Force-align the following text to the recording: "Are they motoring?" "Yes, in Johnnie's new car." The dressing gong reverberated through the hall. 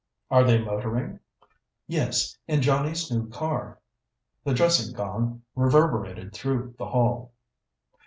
"Are 0.31 0.43
they 0.43 0.59
motoring?" 0.59 1.19
"Yes, 1.85 2.35
in 2.47 2.63
Johnnie's 2.63 3.11
new 3.11 3.29
car." 3.29 3.77
The 4.43 4.55
dressing 4.55 4.95
gong 4.95 5.43
reverberated 5.55 6.33
through 6.33 6.73
the 6.79 6.87
hall. 6.87 7.33